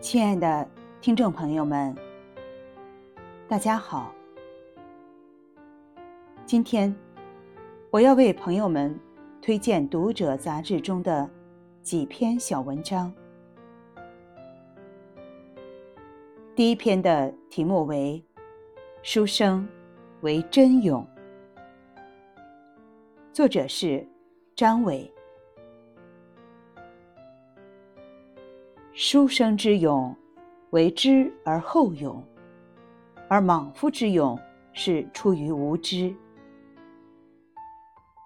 [0.00, 0.66] 亲爱的
[1.00, 1.92] 听众朋友们，
[3.48, 4.14] 大家好。
[6.46, 6.94] 今天
[7.90, 8.96] 我要为朋友们
[9.42, 11.28] 推荐《读者》杂志中的
[11.82, 13.12] 几篇小文章。
[16.54, 18.24] 第一篇的题目为
[19.02, 19.68] “书生
[20.20, 21.04] 为真勇”，
[23.34, 24.06] 作者是
[24.54, 25.12] 张伟。
[29.00, 30.12] 书生之勇，
[30.70, 32.20] 为知而后勇；
[33.28, 34.36] 而莽夫之勇，
[34.72, 36.12] 是出于无知。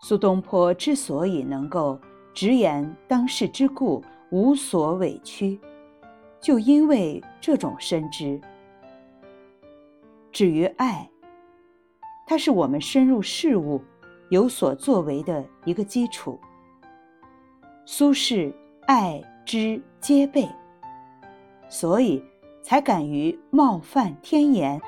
[0.00, 2.00] 苏东坡之所以能够
[2.32, 5.60] 直言当世之故，无所委屈，
[6.40, 8.40] 就因为这种深知。
[10.32, 11.06] 至于爱，
[12.26, 13.82] 它是我们深入事物、
[14.30, 16.40] 有所作为的一个基础。
[17.84, 18.50] 苏轼
[18.86, 19.22] 爱。
[19.46, 20.48] 之皆备，
[21.74, 22.22] 所以
[22.62, 24.80] 才敢于冒犯天颜，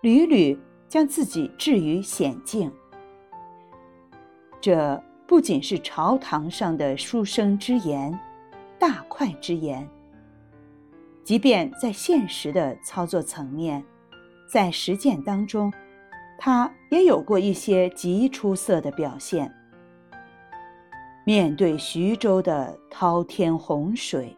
[0.00, 0.58] 屡屡
[0.88, 2.72] 将自己置于险境。
[4.58, 8.18] 这不仅是朝堂上的书生之言，
[8.78, 9.86] 大快之言。
[11.22, 13.84] 即便在现实的操作层面，
[14.50, 15.70] 在实践当中，
[16.38, 19.54] 他也有过一些极出色的表现。
[21.26, 24.34] 面对徐州的滔天洪水，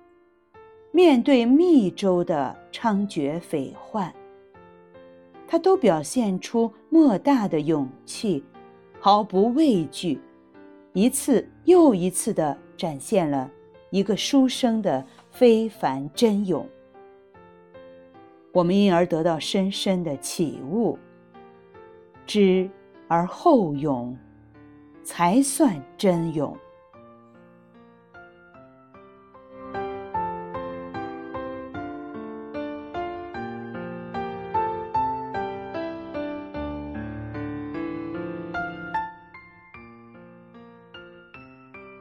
[0.97, 4.11] 面对密州的猖獗匪患，
[5.47, 8.42] 他都表现出莫大的勇气，
[8.98, 10.19] 毫不畏惧，
[10.94, 13.50] 一次又一次地展现了
[13.91, 16.66] 一个书生的非凡真勇。
[18.50, 20.98] 我们因而得到深深的启悟：
[22.27, 22.71] 知
[23.06, 24.16] 而后勇，
[25.04, 26.56] 才算真勇。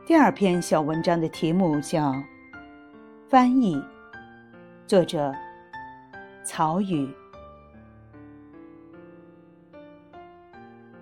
[0.08, 2.12] 第二篇小文章的题目叫
[3.28, 3.76] 《翻译》，
[4.86, 5.34] 作者
[6.44, 7.12] 曹禺。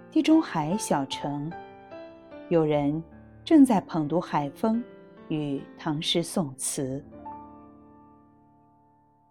[0.10, 1.52] 地中海小城，
[2.48, 3.04] 有人
[3.44, 4.82] 正在捧读海风
[5.28, 7.04] 与唐诗宋词，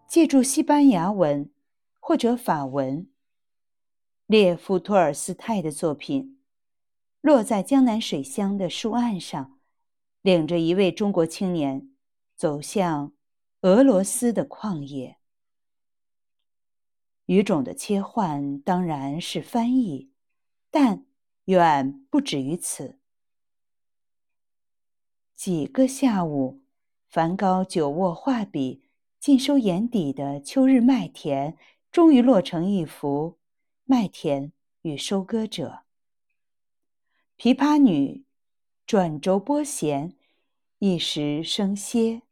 [0.07, 1.49] 借助西班牙文
[1.99, 3.07] 或者法文，
[4.27, 6.39] 列夫·托尔斯泰的作品，
[7.23, 9.61] 落在江南水乡的书案上。
[10.23, 11.91] 领着一位中国青年
[12.37, 13.13] 走向
[13.63, 15.19] 俄罗斯的旷野，
[17.27, 20.13] 语种的切换当然是翻译，
[20.71, 21.05] 但
[21.47, 23.01] 远不止于此。
[25.35, 26.63] 几个下午，
[27.09, 28.85] 梵高久握画笔，
[29.19, 31.57] 尽收眼底的秋日麦田，
[31.91, 33.39] 终于落成一幅
[33.85, 35.83] 《麦田与收割者》。
[37.43, 38.25] 琵琶女。
[38.93, 40.19] 转轴拨弦，
[40.79, 42.25] 一时生歇，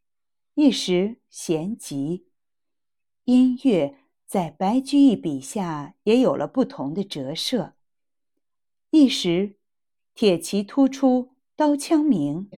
[0.53, 2.27] 一时弦急。
[3.23, 7.73] 音乐在白居易笔下也有了不同的折射。
[8.91, 9.55] 一时
[10.13, 12.51] 铁骑突出，刀枪鸣；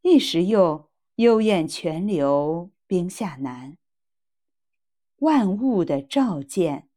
[0.00, 3.76] 一时又幽咽泉流，冰下难。
[5.16, 6.88] 万物的照见，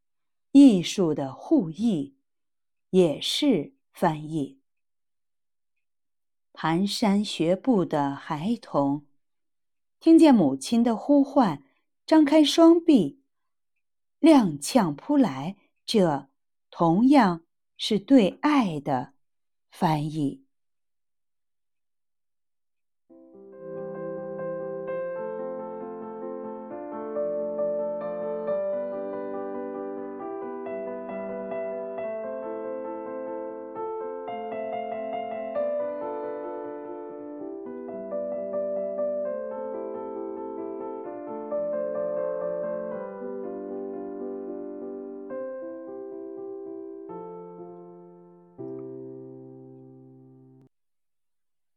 [0.54, 2.16] 艺术的互译，
[2.92, 4.61] 也是翻译。
[6.62, 9.08] 蹒跚学步的孩童，
[10.00, 11.64] 听见母亲的呼唤，
[12.06, 13.20] 张开双臂，
[14.20, 15.58] 踉跄扑来。
[15.88, 16.30] 这
[16.70, 17.42] 同样
[17.78, 19.14] 是对爱的
[19.72, 20.46] 翻译。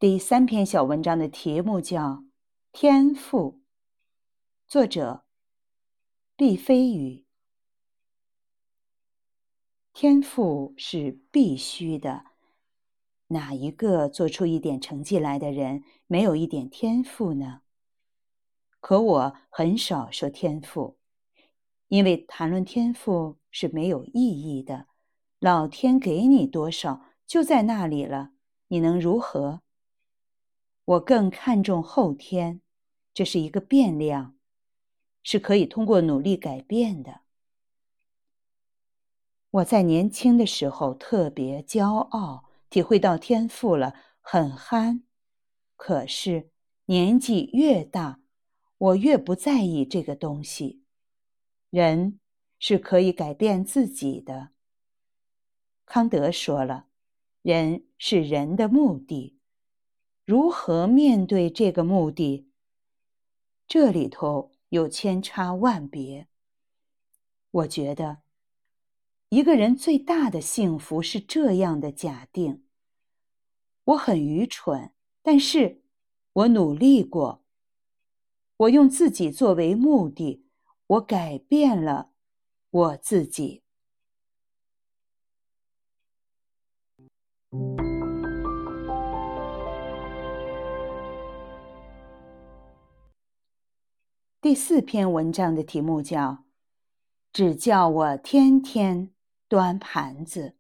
[0.05, 2.09] 第三篇小文章的题目叫
[2.73, 3.53] 《天赋》，
[4.69, 5.25] 作者
[6.37, 7.25] 毕飞宇。
[9.95, 12.27] 天赋是必须的，
[13.29, 17.63] 哪一个做出一点成绩来的人没有一点天赋呢？
[18.81, 20.99] 可我很少说天赋，
[21.89, 24.87] 因为谈论天赋是没有意义的。
[25.39, 28.33] 老天给你多少，就在那里了，
[28.69, 29.63] 你能如何？
[30.85, 32.61] 我更看重后天，
[33.13, 34.35] 这是一个变量。
[35.27, 37.23] 是可以通过努力改变的。
[39.51, 45.05] 我在年轻的时候特别骄傲，体会到天赋了，很憨。
[45.77, 46.51] 可是
[46.85, 48.21] 年纪越大，
[48.77, 50.83] 我越不在意这个东西。
[51.71, 52.21] 人
[52.59, 54.51] 是可以改变自己的。
[55.87, 56.89] 康德说了，
[57.41, 59.34] 人是人的目的，
[60.25, 62.49] 如何面对这个目的？
[63.67, 66.29] 这里头有千差万别。
[67.51, 68.23] 我觉得。
[69.31, 72.65] 一个人最大的幸福是这样的假定：
[73.83, 74.93] 我很愚蠢，
[75.23, 75.83] 但是
[76.33, 77.43] 我努力过。
[78.59, 80.47] 我用自己作为目的，
[80.87, 82.13] 我改变了
[82.71, 83.65] 我自己。
[94.45, 96.45] 第四篇文章的题目叫
[97.33, 99.11] “只叫我天天”。
[99.49, 100.59] 端盘子。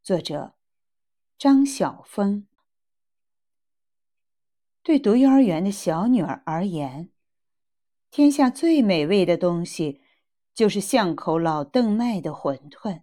[0.00, 0.54] 作者
[1.36, 2.46] 张晓峰。
[4.80, 7.10] 对读幼儿园的小女儿而言，
[8.12, 10.00] 天下最美味的东西
[10.54, 13.02] 就是巷口老邓卖的馄饨。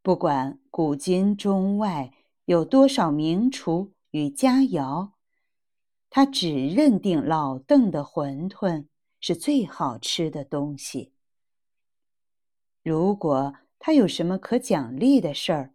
[0.00, 2.14] 不管古今中外
[2.44, 5.10] 有多少名厨与佳肴，
[6.14, 8.86] 他只认定老邓的馄饨
[9.18, 11.14] 是最好吃的东西。
[12.82, 15.72] 如果他有什么可奖励的事儿，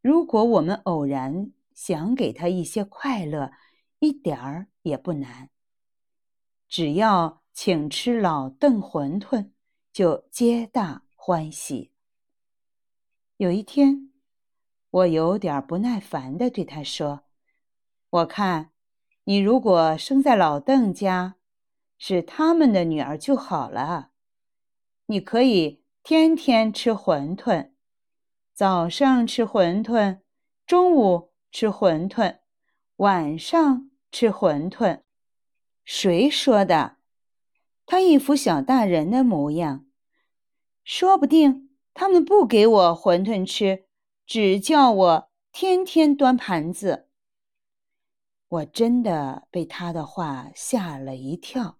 [0.00, 3.52] 如果我们偶然想给他一些快乐，
[4.00, 5.48] 一点儿也不难。
[6.66, 9.52] 只要请吃老邓馄饨，
[9.92, 11.92] 就皆大欢喜。
[13.36, 14.10] 有一天，
[14.90, 17.22] 我有点不耐烦地对他说
[18.10, 18.72] ：“我看，
[19.26, 21.36] 你如果生在老邓家，
[21.98, 24.10] 是他们的女儿就好了。
[25.06, 27.70] 你可以。”天天吃馄饨，
[28.54, 30.20] 早上吃馄饨，
[30.64, 32.38] 中午吃馄饨，
[32.98, 35.00] 晚上吃馄饨。
[35.84, 36.98] 谁说的？
[37.86, 39.86] 他一副小大人的模样。
[40.84, 43.86] 说不定他们不给我馄饨吃，
[44.24, 47.05] 只叫我天天端盘子。
[48.48, 51.78] 我真的被他的话吓了一跳。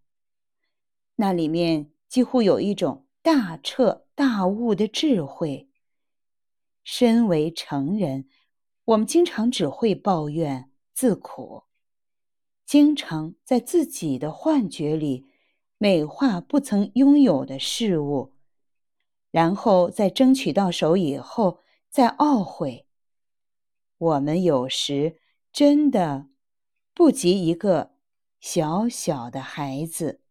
[1.16, 4.04] 那里面几乎有一种大彻。
[4.16, 5.68] 大悟的智慧。
[6.82, 8.26] 身为成人，
[8.86, 11.64] 我们经常只会抱怨、自苦，
[12.64, 15.26] 经常在自己的幻觉里
[15.76, 18.32] 美化不曾拥有的事物，
[19.30, 21.60] 然后在争取到手以后
[21.90, 22.86] 再懊悔。
[23.98, 25.20] 我们有时
[25.52, 26.28] 真的
[26.96, 27.90] 不及一个
[28.40, 30.22] 小小的孩子。